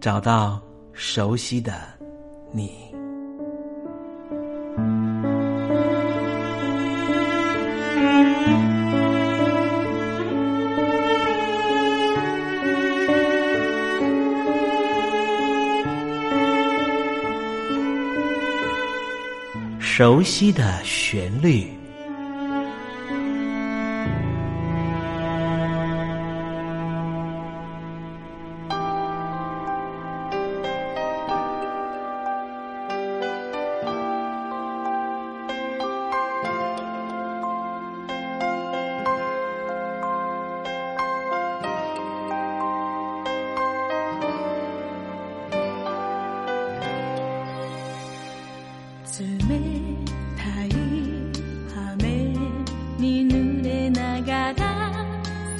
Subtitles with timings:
[0.00, 0.58] 找到
[0.94, 1.74] 熟悉的
[2.52, 2.72] 你，
[19.78, 21.79] 熟悉的旋律。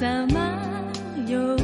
[0.01, 0.91] さま
[1.27, 1.57] よう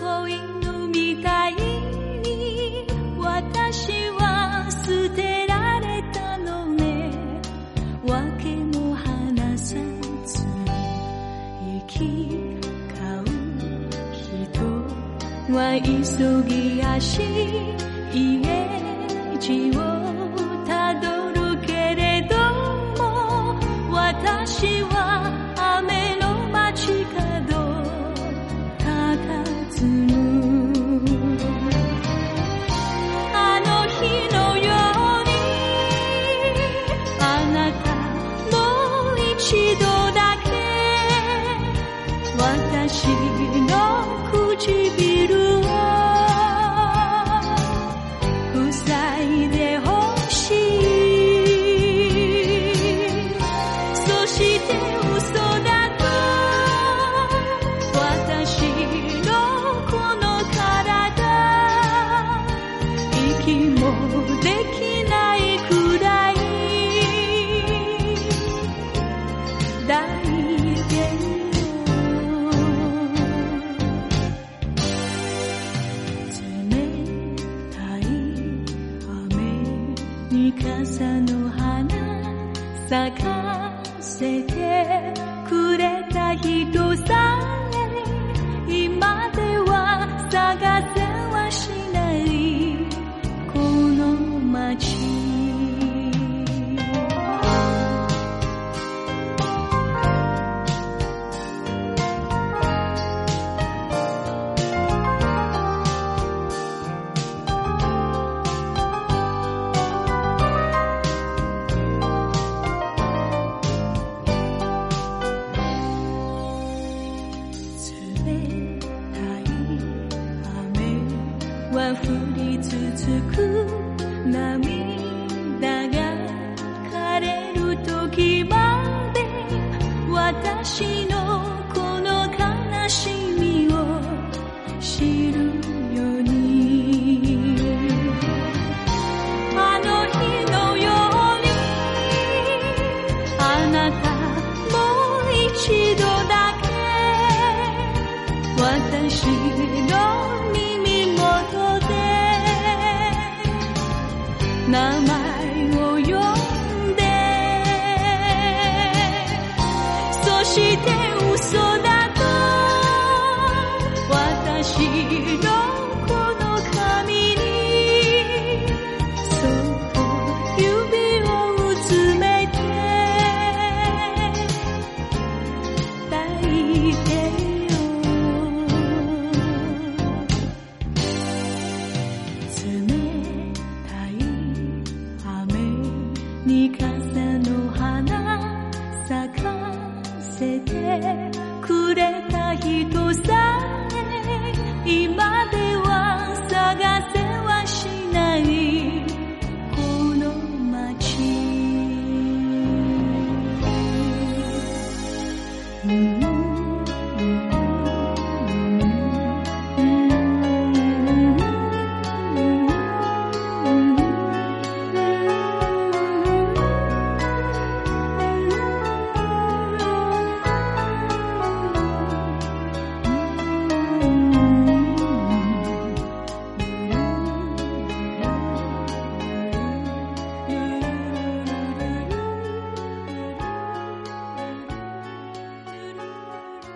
[0.00, 2.86] 恋のみたいに
[3.18, 7.12] 私は捨てられたのね。
[8.02, 9.76] 訳も話さ
[10.24, 10.42] ず
[11.60, 12.30] 行き
[12.88, 15.54] 交う人。
[15.54, 17.63] は急ぎ足
[49.14, 49.63] بعيدة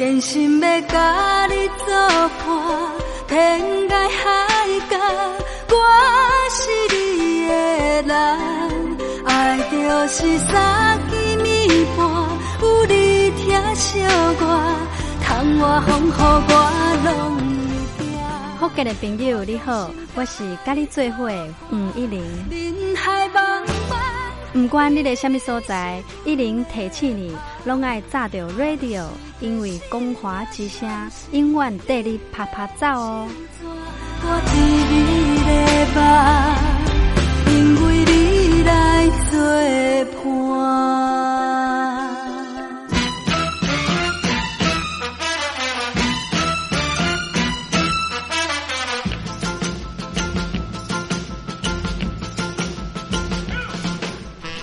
[0.00, 1.92] 真心要甲你作
[2.38, 2.48] 伴，
[3.28, 4.24] 天涯海
[4.88, 4.96] 角，
[5.68, 5.76] 我
[6.48, 6.60] 是
[6.96, 7.52] 你的
[8.08, 8.10] 人。
[9.26, 9.76] 爱就
[10.08, 11.12] 是三更
[11.44, 12.00] 暝半，
[12.62, 14.00] 有你疼惜
[14.40, 14.42] 我，
[15.22, 15.28] 窗
[15.58, 16.52] 外风雨我
[17.04, 17.36] 拢
[17.98, 18.08] 会惊。
[18.58, 22.24] 福建的朋友你好，我是甲你做伙的黄一玲。
[24.54, 24.68] 唔。
[24.68, 29.04] 管你在什么所在，一零提起你，拢爱炸着 radio，
[29.40, 30.88] 因为光华之声
[31.32, 33.28] 永远带你啪啪走哦。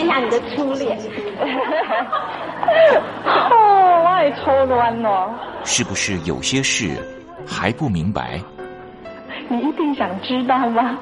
[0.00, 0.98] 一下你的初恋。
[3.24, 5.34] 哦，我也初恋哦。
[5.64, 6.96] 是不是有些事
[7.46, 8.40] 还不明白？
[9.48, 10.98] 你一定想知道吗？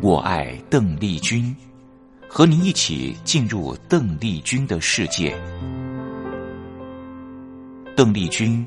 [0.00, 1.56] 我爱邓丽君，
[2.28, 5.34] 和您一起进入邓丽君的世界。
[7.96, 8.66] 邓丽君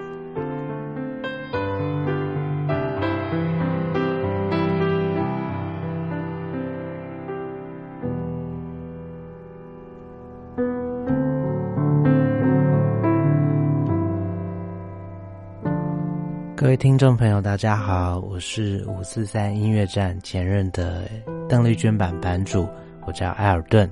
[16.81, 21.03] 听众朋友，大家好，我是五四三音乐站前任的
[21.47, 22.67] 邓丽君版版主，
[23.05, 23.87] 我叫埃尔顿。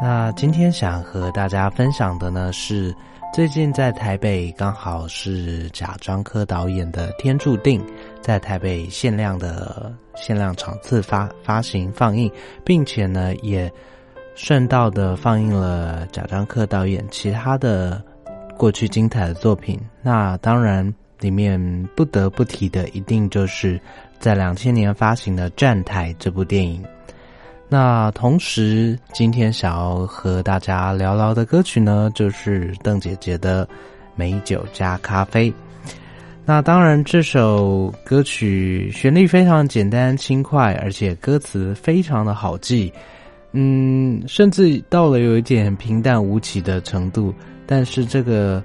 [0.00, 2.90] 那今天想和大家分享的呢，是
[3.34, 7.78] 最近在台北刚好是贾樟柯导演的《天注定》
[8.22, 12.32] 在台北限量的限量场次发发行放映，
[12.64, 13.70] 并且呢也
[14.34, 18.02] 顺道的放映了贾樟柯导演其他的
[18.56, 19.78] 过去精彩的作品。
[20.00, 20.90] 那当然。
[21.20, 21.60] 里面
[21.94, 23.80] 不得不提的，一定就是
[24.18, 26.82] 在两千年发行的《站台》这部电影。
[27.68, 33.64] 那同时，今天想要和大家聊聊的歌曲呢，就是邓姐姐的
[34.16, 35.50] 《美酒加咖啡》。
[36.44, 42.92] 那当然，这首歌曲旋律非常简单轻快，而且歌词非常的好记，
[43.52, 47.32] 嗯，甚至到了有一点平淡无奇的程度。
[47.66, 48.62] 但是这个。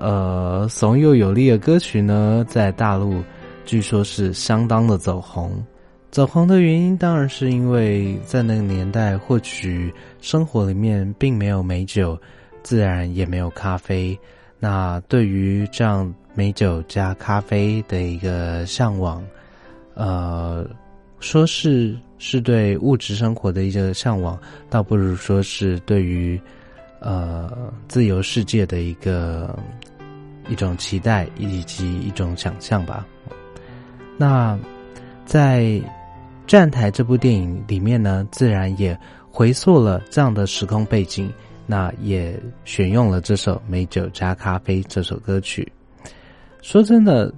[0.00, 3.22] 呃，怂又有力的歌曲呢，在大陆
[3.64, 5.62] 据说是相当的走红。
[6.10, 12.18] 走红的原因当然是因为在那个年代，或许生活里面并没有美酒，
[12.62, 14.18] 自然也没有咖啡。
[14.58, 19.24] 那对于这样美酒加咖啡的一个向往，
[19.94, 20.66] 呃，
[21.20, 24.36] 说是是对物质生活的一个向往，
[24.68, 26.40] 倒不如说是对于
[27.00, 29.56] 呃自由世界的一个
[30.50, 33.06] 一种期待以及一种想象吧。
[34.18, 34.58] 那
[35.24, 35.62] 在
[36.46, 38.98] 《站台》这部电影里面呢，自然也
[39.30, 41.32] 回溯了这样的时空背景，
[41.66, 45.70] 那也选用了这首《美酒加咖啡》这首歌曲。
[46.60, 47.32] 说真的。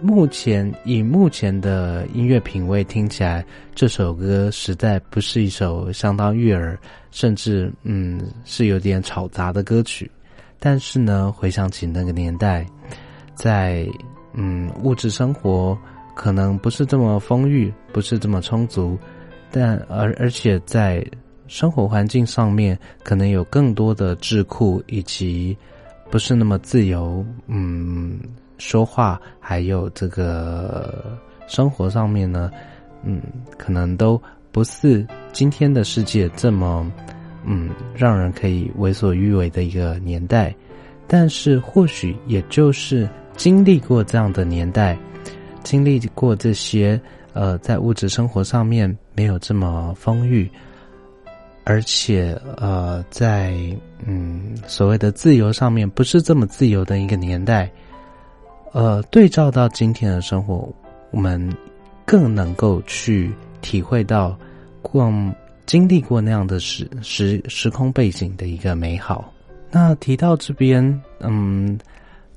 [0.00, 3.44] 目前以目前的音乐品味听起来，
[3.74, 6.78] 这首歌实在不是一首相当悦耳，
[7.10, 10.10] 甚至嗯是有点吵杂的歌曲。
[10.64, 12.66] 但是呢，回想起那个年代，
[13.34, 13.86] 在
[14.32, 15.78] 嗯物质生活
[16.14, 18.98] 可能不是这么丰裕，不是这么充足，
[19.50, 21.04] 但而而且在
[21.48, 25.54] 生活环境上面可能有更多的智库以及
[26.10, 28.18] 不是那么自由，嗯。
[28.56, 31.18] 说话还有这个
[31.48, 32.52] 生活上面呢，
[33.02, 33.20] 嗯，
[33.58, 34.18] 可能都
[34.52, 36.88] 不是今天的世界这么，
[37.46, 40.54] 嗯，让人可以为所欲为的一个年代。
[41.06, 44.96] 但是或许也就是经历过这样的年代，
[45.62, 46.98] 经历过这些
[47.34, 50.50] 呃，在物质生活上面没有这么丰裕，
[51.64, 53.54] 而且呃，在
[54.06, 57.70] 嗯所谓的自由上面不是这么自由的一个年代。
[58.72, 60.72] 呃，对照到今天的生活，
[61.10, 61.54] 我们
[62.04, 63.30] 更能够去
[63.60, 64.36] 体会到，
[64.82, 65.08] 过
[65.66, 69.32] 经历过那样的时时时空背景的一个美好。
[69.70, 71.78] 那提到这边，嗯，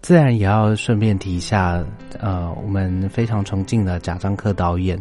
[0.01, 1.83] 自然也要顺便提一下，
[2.19, 4.97] 呃，我们非常崇敬的贾樟柯导演。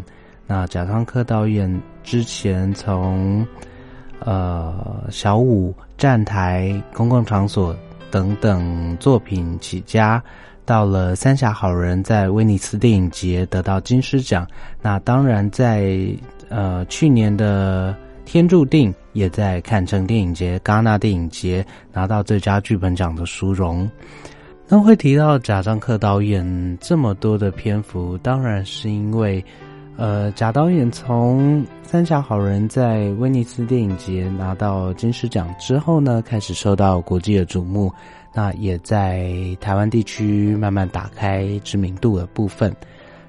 [0.47, 3.47] 那贾樟柯导演之前从
[4.21, 7.75] 呃小五站台、公共场所
[8.11, 10.23] 等等作品起家。
[10.65, 14.45] 到了《三峡好人》在威尼斯电影节得到金狮奖，
[14.83, 15.97] 那当然在
[16.49, 17.95] 呃去年的
[18.27, 23.89] 《天注定》也在坎城电影节、戛纳电影节拿到最佳剧本奖的殊荣。
[24.69, 29.43] 那会提到贾樟柯导演这么多的篇幅，当然是因为
[29.97, 37.91] 呃贾导演从《三峡好人》在威尼斯电影节拿到金狮奖之后呢，开始受到国际的瞩目。
[38.35, 42.75] 那也在台湾地区慢慢打开知名度的部分，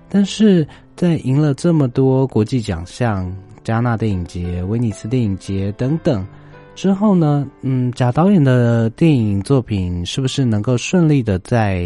[0.09, 3.33] 但是在赢了这么多国际奖项，
[3.67, 6.25] 加纳电影节、威尼斯电影节等等
[6.73, 11.85] 之后呢，嗯，贾导演的电影作品是不是能够顺利的在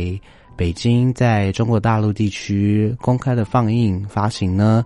[0.55, 4.85] 北京、在中国大陆地区公开的放映发行呢？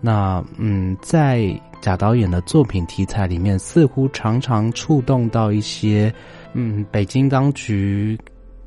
[0.00, 6.10] 那嗯，在贾导演的作品题材里面，似乎常常触动到一些。
[6.54, 8.18] 嗯，北京当局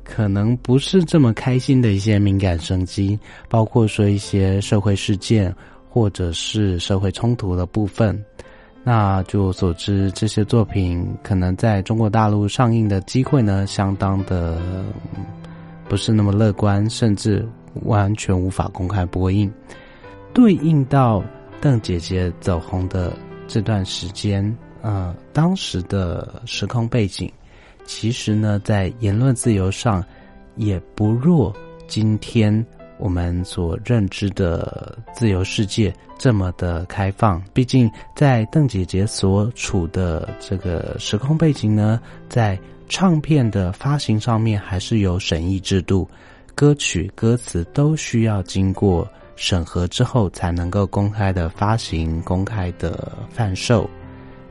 [0.04, 5.52] 可能不是这么开心的一些敏感生机，包括说一些社会事件
[5.96, 8.22] 或者是社会冲突的部分。
[8.84, 14.60] 那据我所知，这些作品可能在中国大陆上映的机会呢，相当的
[15.88, 17.48] 不是那么乐观，甚至
[17.84, 19.50] 完全无法公开播映。
[20.34, 21.24] 对应到
[21.62, 23.16] 邓姐姐走红的
[23.48, 27.32] 这段时间，呃，当时的时空背景。
[27.86, 30.04] 其实呢，在言论自由上，
[30.56, 31.50] 也不弱
[31.88, 32.52] 今天
[32.98, 37.42] 我们所认知的自由世界这么的开放。
[37.52, 46.08] 毕竟，在邓姐姐所处的这个时空背景呢，在唱片的发行上面还是有审议制度，
[46.54, 53.88] 歌曲歌词都需要经过审核之后才能够公开的发行、公开的贩售、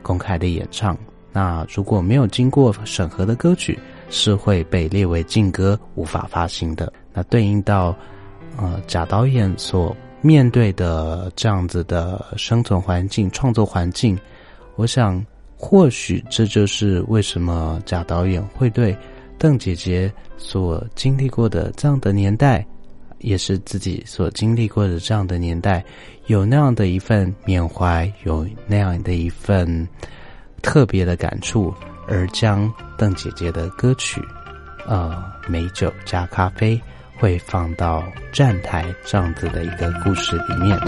[0.02, 0.96] 公开的演唱。
[1.32, 3.78] 那如果没有经过审核的歌曲，
[4.08, 6.92] 是会被列为禁歌，无法发行的。
[7.12, 7.94] 那对应到，
[8.58, 14.18] 呃，贾导演所面对的这样子的生存环境、创作环境，
[14.76, 15.24] 我想，
[15.56, 18.96] 或许这就是为什么贾导演会对
[19.38, 22.66] 邓姐姐所经历过的这样的年代，
[23.18, 25.84] 也是自己所经历过的这样的年代，
[26.26, 29.88] 有那样的一份缅怀，有那样的一份。
[30.62, 31.72] 特别的感触，
[32.08, 34.20] 而将邓姐姐的歌曲，
[34.84, 36.80] 呃，美酒加咖啡，
[37.18, 40.78] 会放到站台这样子的一个故事里面。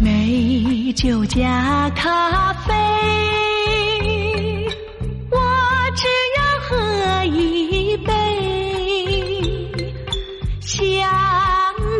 [0.00, 2.74] 美酒加咖啡，
[5.30, 5.38] 我
[5.94, 6.06] 只
[6.36, 8.12] 要喝一杯，
[10.60, 10.78] 想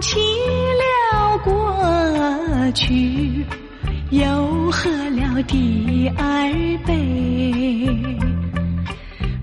[0.00, 0.18] 起
[0.78, 3.44] 了过去，
[4.10, 6.50] 又喝了第二
[6.86, 8.27] 杯。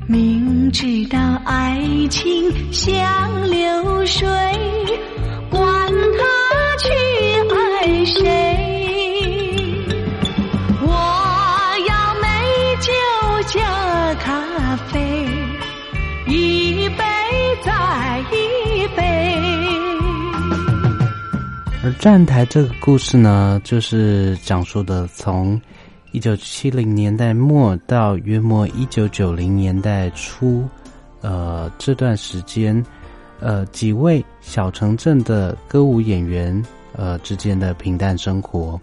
[0.08, 4.28] 明知道爱情像流水，
[5.50, 6.90] 管他去
[7.50, 8.22] 爱谁。
[10.84, 10.88] 我
[11.88, 12.28] 要美
[12.80, 12.92] 酒
[13.48, 15.26] 加咖啡，
[16.28, 17.04] 一杯
[17.64, 19.02] 再一杯。
[21.84, 25.60] 而站台这个故事呢，就是讲述的从
[26.16, 30.64] 一九七零年代末到约莫一九九零年代初，
[31.20, 32.82] 呃，这段时间，
[33.42, 38.80] 呃，几位小城镇的歌舞演员，呃之间的平淡生活。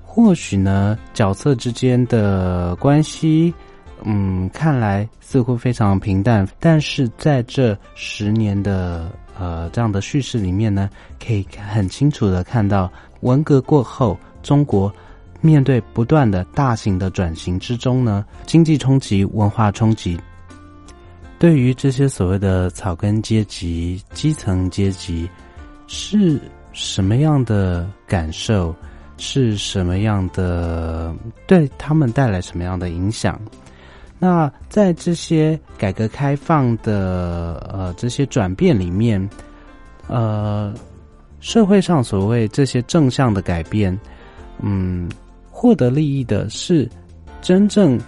[0.00, 3.52] 或许呢，角色之间的关系，
[4.04, 12.88] 嗯，看来似乎非常平淡，但是在这十年的呃这样的叙事里面呢，可以很清楚的看到，
[13.22, 14.88] 文革过后，中国。
[15.46, 20.18] 面对不断的大型的转型之中呢，经济冲击、文化冲击，
[21.38, 25.30] 对于这些所谓的草根阶级、基层阶级，
[25.86, 26.40] 是
[26.72, 28.74] 什么样的感受？
[29.18, 31.14] 是什么样的
[31.46, 33.40] 对他们带来什么样的影响？
[34.18, 39.26] 那在这些改革开放的呃这些转变里面，
[40.06, 40.74] 呃，
[41.40, 43.98] 社会上所谓这些正向的改变，
[44.60, 45.08] 嗯。
[45.58, 46.86] 获得利益的是
[47.40, 47.98] 真正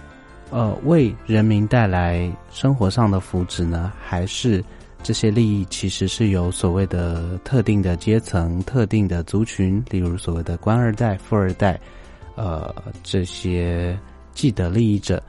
[0.51, 4.63] 呃为人民带来生活上的福祉呢，还是
[5.01, 11.79] 这些利益其实是由所谓的特定的阶层、特定的族群，例如所谓的官二代、富二代，
[12.35, 13.97] 呃这些
[14.31, 15.21] 既得利益者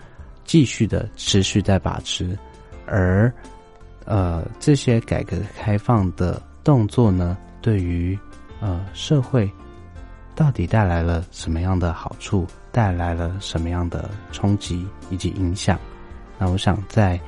[0.45, 2.39] 继续的持续在把持，
[2.85, 3.33] 而
[4.05, 8.17] 呃这些改革开放的动作呢，对于
[8.61, 9.51] 呃社会。
[10.41, 12.47] 到底带来了什么样的好处？
[12.73, 15.79] 带来了什么样的冲击以及影响？
[16.39, 17.21] 那我想在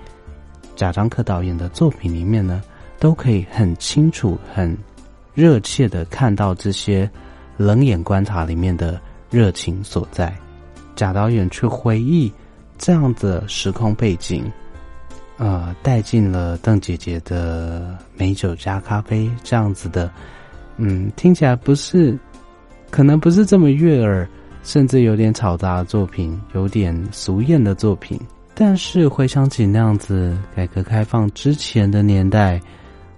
[0.75, 2.62] 贾樟柯导演的作品里面呢，
[2.98, 4.75] 都可以很清楚、很
[5.35, 7.09] 热切的看到这些
[7.59, 8.98] 冷眼观察里面的
[9.29, 10.35] 热情所在。
[10.96, 12.33] 贾导演去回忆
[12.79, 14.51] 这样的时空背景，
[15.37, 20.11] 呃，带进了邓姐姐的美酒加咖啡这样子的，
[20.79, 22.18] 嗯，听起来不是。
[22.92, 24.28] 可能不是这么悦耳，
[24.62, 28.20] 甚至有点嘈杂的作品，有点俗艳的作品。
[28.55, 32.61] 但是回想起那样子改革开放之前的年代，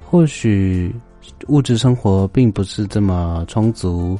[0.01, 0.95] 或许
[1.49, 4.17] 物质生活并不是这么充足。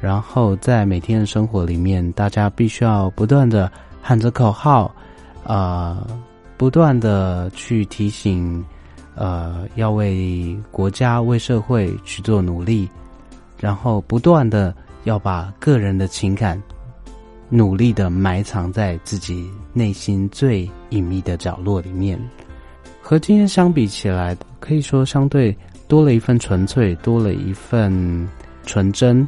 [0.00, 4.90] 然后在每天的生活里面，大家必须要不断的喊着口号，
[5.44, 6.06] 呃，
[6.56, 8.64] 不断的去提醒，
[9.14, 12.88] 呃，要为国家、为社会去做努力，
[13.60, 14.74] 然后不断的。
[15.06, 16.60] 要把个人的情感
[17.48, 22.18] 努力的埋藏在自己内心最隐秘的角落里面，
[23.00, 28.28] 和今天相比起来，可以说相对多了一份纯粹，多了一份
[28.64, 29.26] 纯真。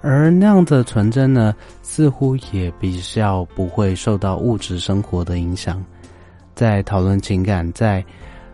[0.00, 5.80] 而那样的纯真呢，似乎也比较不会受到物质生活的影响。
[6.56, 8.04] 在讨论情感，在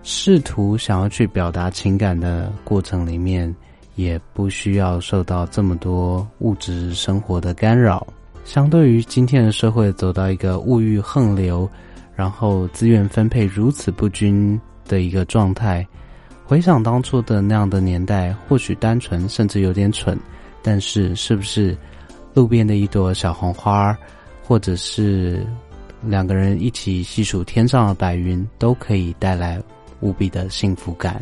[0.03, 3.57] 试图想要去表达情感的过程里面。
[3.99, 8.07] 也不需要受到这么多物质生活的干扰。
[8.45, 11.69] 相对于今天的社会走到一个物欲横流，
[12.15, 15.85] 然后资源分配如此不均的一个状态，
[16.47, 20.17] 回想当初的那样的年代，或许单纯甚至有点蠢，
[20.63, 21.77] 但是是不是
[22.33, 23.99] 路边的一朵小红花，
[24.45, 25.45] 或者是
[26.03, 29.61] 两个人一起细数天上的白云，都可以带来
[29.99, 31.21] 无比的幸福感？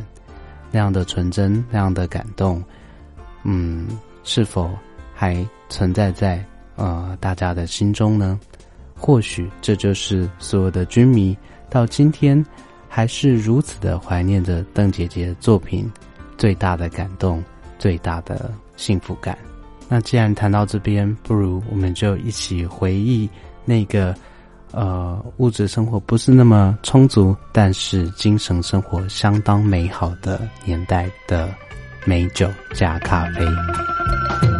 [0.76, 2.62] 那样的纯真，那样的感动，
[3.44, 3.86] 嗯，
[4.24, 4.70] 是否
[5.14, 8.38] 还存在在呃大家的心中呢？
[8.94, 11.34] 或许这就是所有的军迷
[11.70, 12.44] 到今天
[12.90, 15.90] 还是如此的怀念着邓姐姐作品
[16.36, 17.42] 最大的感动，
[17.78, 19.38] 最大的幸福感。
[19.88, 23.26] 那既然谈到这边，不如我们就一起回忆
[23.64, 24.14] 那个。
[24.76, 31.48] 呃，物质生活不是那么充足，但是精神生活相当美好的年代的
[32.04, 34.55] 美酒加咖啡。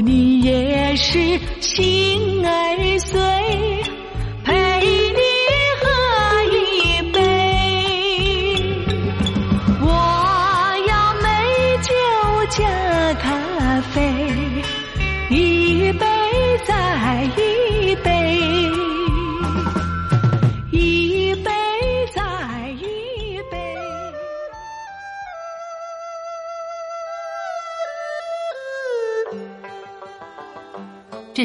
[0.00, 1.18] 你也是
[1.60, 3.20] 心儿碎，